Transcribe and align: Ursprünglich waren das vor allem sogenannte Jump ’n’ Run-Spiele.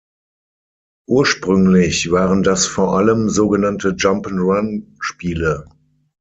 Ursprünglich 1.07 2.09
waren 2.09 2.41
das 2.41 2.65
vor 2.65 2.97
allem 2.97 3.29
sogenannte 3.29 3.89
Jump 3.95 4.25
’n’ 4.31 4.39
Run-Spiele. 4.39 5.65